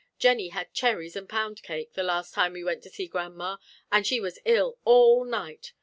Jennie 0.17 0.47
had 0.49 0.73
cherries 0.73 1.15
and 1.15 1.29
pound 1.29 1.61
cake 1.61 1.93
the 1.93 2.01
last 2.01 2.33
time 2.33 2.53
we 2.53 2.63
went 2.63 2.81
to 2.81 2.89
see 2.89 3.05
grandma, 3.05 3.57
and 3.91 4.07
she 4.07 4.19
was 4.19 4.39
ill 4.45 4.79
all 4.83 5.23
night. 5.25 5.73